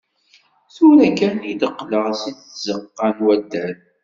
[0.75, 3.73] Tura kan i d-qqleɣ seg tzeqqa n waddal.